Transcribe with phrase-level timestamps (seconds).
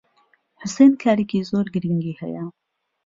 [0.61, 2.43] حوسێن کارێکی زۆر گرنگی ھەیە.